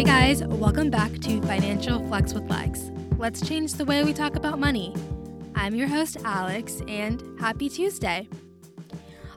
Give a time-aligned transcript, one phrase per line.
[0.00, 2.90] Hey guys, welcome back to Financial Flex with Lex.
[3.18, 4.96] Let's change the way we talk about money.
[5.54, 8.26] I'm your host, Alex, and happy Tuesday.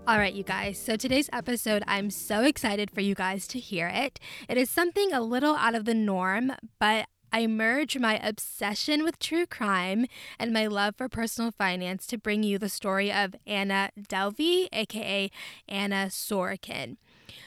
[0.07, 0.77] All right, you guys.
[0.77, 4.21] So today's episode, I'm so excited for you guys to hear it.
[4.47, 9.19] It is something a little out of the norm, but I merge my obsession with
[9.19, 10.05] true crime
[10.39, 15.29] and my love for personal finance to bring you the story of Anna Delvey, aka
[15.67, 16.95] Anna Sorokin.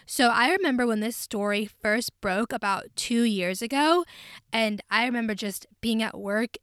[0.07, 4.05] So I remember when this story first broke about two years ago,
[4.53, 6.57] and I remember just being at work,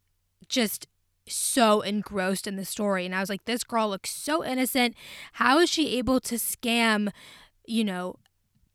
[0.48, 0.88] just
[1.28, 3.06] so engrossed in the story.
[3.06, 4.96] And I was like, this girl looks so innocent.
[5.34, 7.10] How is she able to scam,
[7.66, 8.16] you know,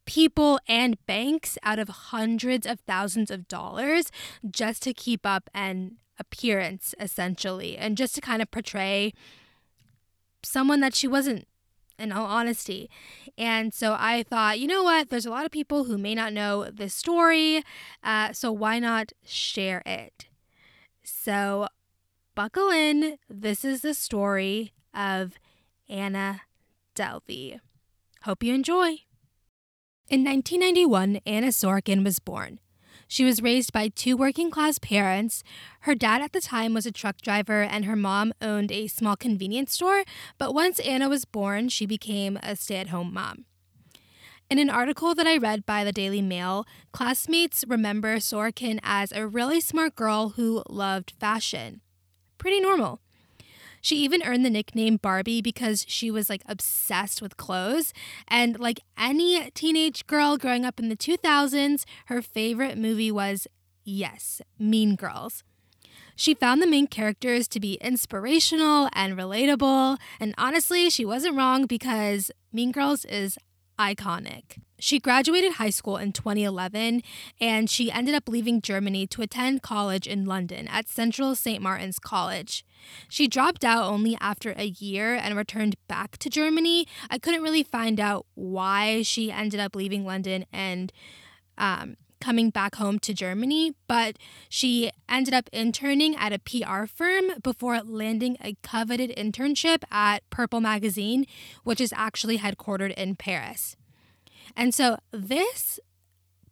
[0.06, 4.11] people and banks out of hundreds of thousands of dollars
[4.51, 9.12] just to keep up an appearance, essentially, and just to kind of portray
[10.42, 11.47] someone that she wasn't,
[11.98, 12.88] in all honesty.
[13.37, 15.11] And so I thought, you know what?
[15.11, 17.62] There's a lot of people who may not know this story,
[18.02, 20.27] uh, so why not share it?
[21.03, 21.69] So
[22.34, 23.19] buckle in.
[23.28, 25.34] This is the story of
[25.89, 26.42] Anna
[26.95, 27.61] Delvey.
[28.22, 28.98] Hope you enjoy.
[30.09, 32.61] In 1991, Anna Sorokin was born.
[33.11, 35.42] She was raised by two working class parents.
[35.81, 39.17] Her dad at the time was a truck driver, and her mom owned a small
[39.17, 40.05] convenience store.
[40.37, 43.47] But once Anna was born, she became a stay at home mom.
[44.50, 49.27] In an article that I read by the Daily Mail, classmates remember Sorokin as a
[49.27, 51.81] really smart girl who loved fashion.
[52.37, 53.00] Pretty normal.
[53.81, 57.93] She even earned the nickname Barbie because she was like obsessed with clothes.
[58.27, 63.47] And like any teenage girl growing up in the 2000s, her favorite movie was,
[63.84, 65.45] yes, Mean Girls.
[66.17, 69.99] She found the main characters to be inspirational and relatable.
[70.19, 73.39] And honestly, she wasn't wrong because Mean Girls is
[73.79, 74.59] iconic.
[74.81, 77.03] She graduated high school in 2011
[77.41, 81.61] and she ended up leaving Germany to attend college in London at Central St.
[81.61, 82.65] Martin's College.
[83.09, 86.87] She dropped out only after a year and returned back to Germany.
[87.11, 90.93] I couldn't really find out why she ended up leaving London and
[91.56, 94.19] um, coming back home to Germany, but
[94.49, 100.61] she ended up interning at a PR firm before landing a coveted internship at Purple
[100.61, 101.27] Magazine,
[101.65, 103.77] which is actually headquartered in Paris.
[104.56, 105.79] And so this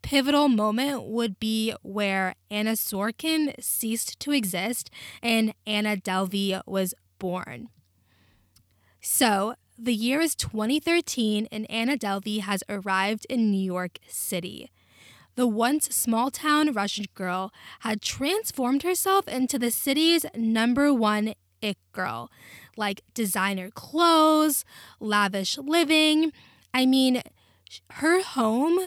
[0.02, 4.90] pivotal moment would be where Anna Sorokin ceased to exist
[5.22, 7.68] and Anna Delvey was born.
[9.00, 14.70] So the year is 2013 and Anna Delvey has arrived in New York City.
[15.36, 21.76] The once small town Russian girl had transformed herself into the city's number one it
[21.92, 22.30] girl.
[22.76, 24.64] Like designer clothes,
[24.98, 26.32] lavish living.
[26.72, 27.22] I mean,
[27.92, 28.86] her home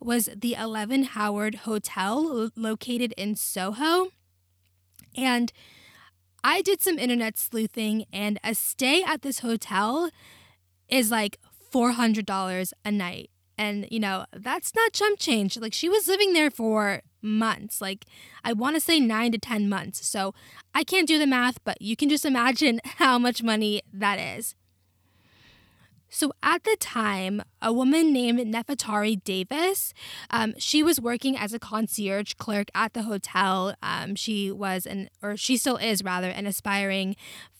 [0.00, 4.08] was the 11 Howard Hotel located in Soho.
[5.16, 5.52] And
[6.42, 10.10] I did some internet sleuthing, and a stay at this hotel
[10.88, 11.38] is like
[11.72, 13.29] $400 a night.
[13.60, 15.58] And, you know, that's not chump change.
[15.58, 17.82] Like, she was living there for months.
[17.82, 18.06] Like,
[18.42, 20.06] I want to say nine to 10 months.
[20.06, 20.32] So
[20.74, 24.54] I can't do the math, but you can just imagine how much money that is.
[26.08, 29.92] So at the time, a woman named Nefertari Davis,
[30.30, 33.74] um, she was working as a concierge clerk at the hotel.
[33.82, 37.14] Um, she was an, or she still is rather, an aspiring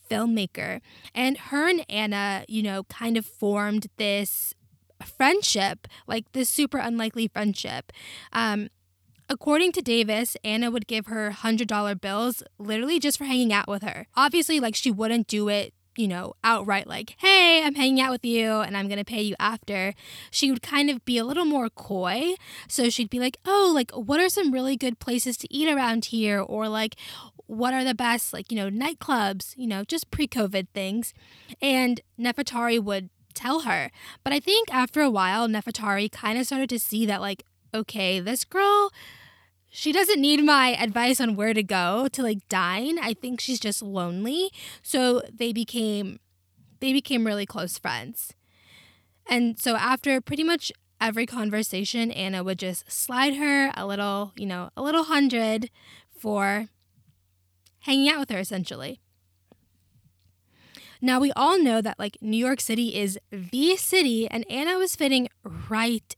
[0.09, 0.81] filmmaker.
[1.13, 4.55] And her and Anna, you know, kind of formed this
[5.01, 7.91] friendship, like this super unlikely friendship.
[8.31, 8.69] Um,
[9.29, 13.81] According to Davis, Anna would give her $100 bills literally just for hanging out with
[13.81, 14.07] her.
[14.13, 18.25] Obviously, like she wouldn't do it you know, outright like, hey, I'm hanging out with
[18.25, 19.93] you and I'm to pay you after,
[20.29, 22.35] she would kind of be a little more coy.
[22.67, 26.05] So she'd be like, oh, like, what are some really good places to eat around
[26.05, 26.39] here?
[26.39, 26.95] Or like,
[27.47, 31.13] what are the best, like, you know, nightclubs, you know, just pre COVID things.
[31.61, 33.09] And Nefertari would
[33.41, 33.91] tell her.
[34.23, 37.43] But I think after a while, Nefertari kind of started to see that, like,
[37.73, 38.91] okay, this girl
[39.73, 42.99] she doesn't need my advice on where to go to like dine.
[42.99, 44.51] I think she's just lonely.
[44.83, 46.19] So they became
[46.81, 48.33] they became really close friends.
[49.29, 54.45] And so after pretty much every conversation, Anna would just slide her a little, you
[54.45, 55.69] know, a little hundred
[56.19, 56.67] for
[57.79, 58.99] hanging out with her essentially.
[61.01, 64.95] Now, we all know that like New York City is the city, and Anna was
[64.95, 66.15] fitting right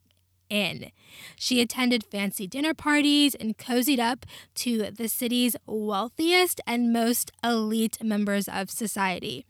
[0.49, 0.91] in.
[1.35, 4.25] She attended fancy dinner parties and cozied up
[4.55, 9.45] to the city's wealthiest and most elite members of society.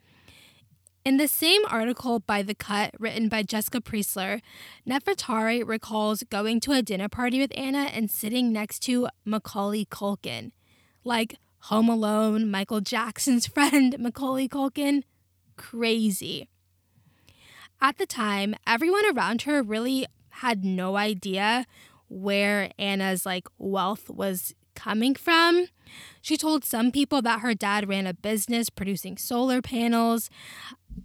[1.06, 4.40] In the same article by The Cut, written by Jessica Pressler,
[4.88, 10.52] Nefertari recalls going to a dinner party with Anna and sitting next to Macaulay Culkin.
[11.04, 15.04] Like Home Alone, Michael Jackson's friend, Macaulay Culkin.
[15.56, 16.50] Crazy.
[17.82, 21.66] At the time, everyone around her really had no idea
[22.08, 25.68] where Anna's like wealth was coming from.
[26.22, 30.30] She told some people that her dad ran a business producing solar panels.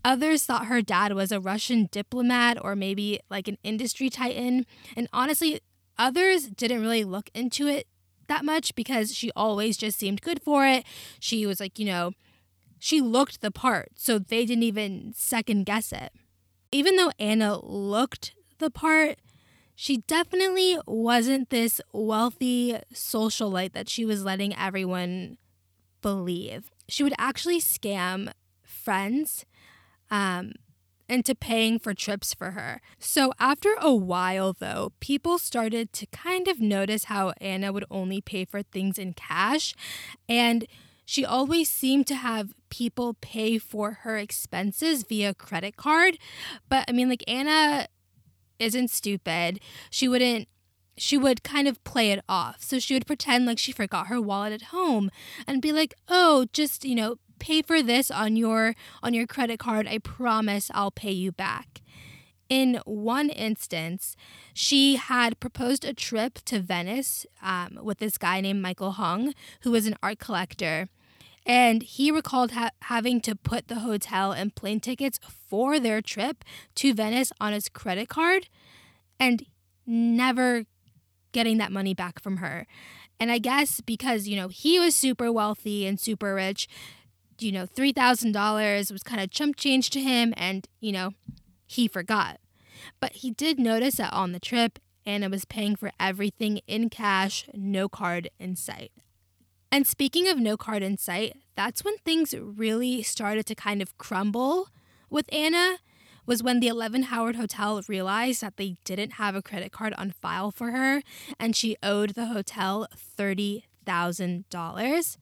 [0.04, 4.64] Others thought her dad was a Russian diplomat or maybe like an industry titan.
[4.96, 5.60] And honestly,
[5.98, 7.86] others didn't really look into it
[8.28, 10.84] that much because she always just seemed good for it.
[11.18, 12.12] She was like, you know,
[12.78, 16.12] she looked the part, so they didn't even second guess it.
[16.70, 19.18] Even though Anna looked the part,
[19.74, 25.38] she definitely wasn't this wealthy socialite that she was letting everyone
[26.02, 26.70] believe.
[26.88, 28.32] She would actually scam
[28.62, 29.44] friends
[30.10, 30.52] um,
[31.08, 32.80] into paying for trips for her.
[32.98, 38.20] So, after a while, though, people started to kind of notice how Anna would only
[38.20, 39.74] pay for things in cash.
[40.28, 40.66] And
[41.08, 46.18] she always seemed to have people pay for her expenses via credit card.
[46.68, 47.88] But I mean, like, Anna
[48.58, 49.58] isn't stupid.
[49.88, 50.48] She wouldn't
[50.98, 52.62] she would kind of play it off.
[52.62, 55.10] So she would pretend like she forgot her wallet at home
[55.46, 59.58] and be like, "Oh, just, you know, pay for this on your on your credit
[59.58, 59.88] card.
[59.88, 61.80] I promise I'll pay you back."
[62.50, 64.14] In one instance,
[64.52, 69.32] she had proposed a trip to Venice um, with this guy named Michael Huang,
[69.62, 70.90] who was an art collector.
[71.48, 76.44] And he recalled ha- having to put the hotel and plane tickets for their trip
[76.76, 78.48] to Venice on his credit card
[79.18, 79.46] and
[79.86, 80.64] never
[81.32, 82.66] getting that money back from her.
[83.18, 86.68] And I guess because, you know, he was super wealthy and super rich,
[87.40, 91.14] you know, $3,000 was kind of chump change to him and, you know,
[91.66, 92.38] he forgot.
[93.00, 97.48] But he did notice that on the trip, Anna was paying for everything in cash,
[97.54, 98.92] no card in sight.
[99.70, 103.96] And speaking of no card in sight, that's when things really started to kind of
[103.98, 104.68] crumble
[105.10, 105.78] with Anna.
[106.26, 110.10] Was when the 11 Howard Hotel realized that they didn't have a credit card on
[110.10, 111.02] file for her
[111.40, 112.86] and she owed the hotel
[113.18, 115.16] $30,000.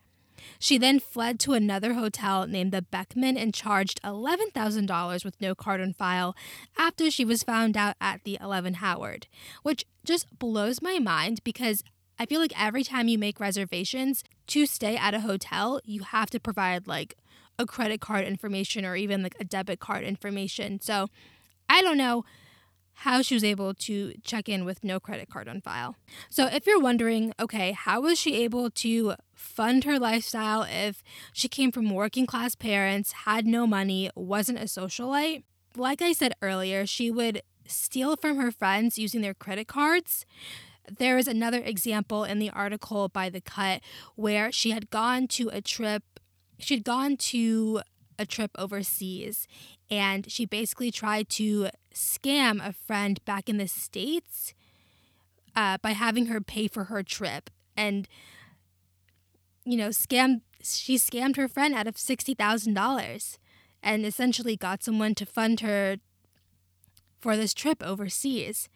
[0.59, 5.81] She then fled to another hotel named the Beekman and charged $11,000 with no card
[5.81, 6.35] on file
[6.77, 9.29] after she was found out at the 11 Howard,
[9.63, 11.85] which just blows my mind because
[12.19, 16.31] I feel like every time you make reservations to stay at a hotel, you have
[16.31, 17.15] to provide like
[17.59, 20.81] a credit card information or even like a debit card information.
[20.81, 21.09] So
[21.69, 22.25] I don't know
[23.01, 25.97] how she was able to check in with no credit card on file.
[26.31, 31.03] So if you're wondering, okay, how was she able to fund her lifestyle if
[31.33, 35.43] she came from working class parents, had no money, wasn't a socialite?
[35.77, 40.25] Like I said earlier, she would steal from her friends using their credit cards.
[40.91, 43.81] There is another example in the article by The Cut
[44.15, 46.03] where she had gone to a trip,
[46.59, 47.81] she'd gone to
[48.19, 49.47] a trip overseas
[49.91, 54.55] and she basically tried to scam a friend back in the States
[55.55, 57.51] uh, by having her pay for her trip.
[57.77, 58.09] And,
[59.65, 63.39] you know, scam, she scammed her friend out of $60,000
[63.83, 65.97] and essentially got someone to fund her
[67.21, 68.69] for this trip overseas.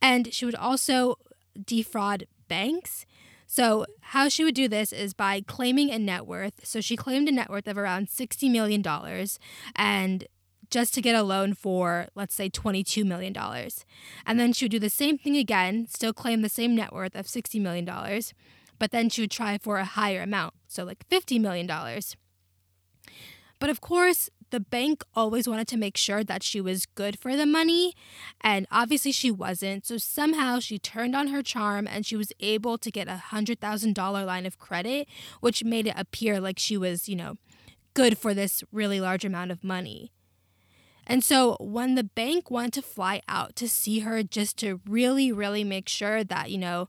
[0.00, 1.16] And she would also
[1.64, 3.06] defraud banks.
[3.46, 6.66] So, how she would do this is by claiming a net worth.
[6.66, 8.84] So, she claimed a net worth of around $60 million
[9.76, 10.26] and
[10.70, 13.36] just to get a loan for, let's say, $22 million.
[14.26, 17.14] And then she would do the same thing again, still claim the same net worth
[17.14, 17.84] of $60 million,
[18.78, 21.66] but then she would try for a higher amount, so like $50 million.
[23.58, 27.36] But of course, the bank always wanted to make sure that she was good for
[27.36, 27.92] the money,
[28.40, 29.84] and obviously she wasn't.
[29.84, 34.26] So somehow she turned on her charm and she was able to get a $100,000
[34.26, 35.08] line of credit,
[35.42, 37.36] which made it appear like she was, you know,
[37.92, 40.10] good for this really large amount of money.
[41.06, 45.30] And so when the bank wanted to fly out to see her just to really,
[45.32, 46.88] really make sure that, you know,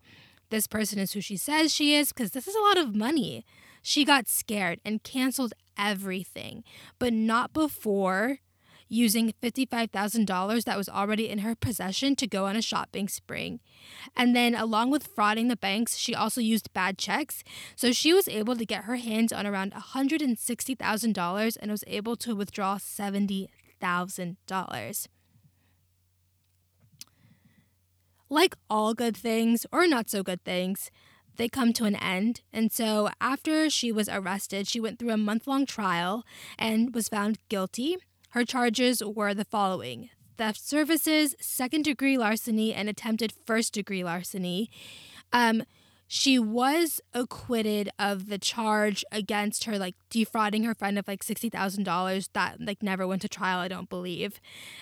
[0.52, 3.46] this person is who she says she is, because this is a lot of money,
[3.88, 6.66] she got scared and canceled everything,
[7.00, 8.40] but not before
[8.90, 13.62] using $55,000 that was already in her possession to go on a shopping spree.
[14.14, 17.46] And then, along with frauding the banks, she also used bad checks.
[17.78, 22.36] So she was able to get her hands on around $160,000 and was able to
[22.36, 25.08] withdraw $70,000.
[28.30, 30.92] Like all good things, or not so good things,
[31.38, 32.42] they come to an end.
[32.52, 36.24] And so, after she was arrested, she went through a month long trial
[36.58, 37.98] and was found guilty.
[38.32, 44.70] Her charges were the following theft services, second degree larceny, and attempted first degree larceny.
[45.34, 45.64] Um,
[46.08, 52.30] she was acquitted of the charge against her like defrauding her friend of like $60,000
[52.34, 54.40] that like never went to trial I don't believe.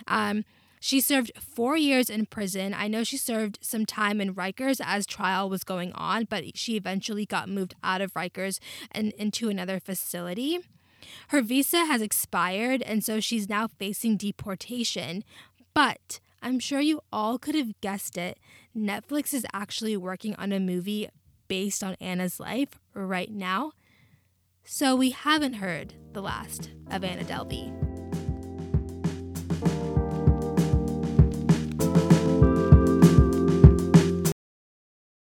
[0.08, 0.46] Um
[0.86, 2.72] she served 4 years in prison.
[2.72, 6.76] I know she served some time in Rikers as trial was going on, but she
[6.76, 8.60] eventually got moved out of Rikers
[8.92, 10.60] and into another facility.
[11.30, 15.24] Her visa has expired and so she's now facing deportation.
[15.74, 18.38] But I'm sure you all could have guessed it.
[18.78, 21.10] Netflix is actually working on a movie
[21.48, 23.72] based on Anna's life right now.
[24.64, 27.85] So we haven't heard the last of Anna Delvey.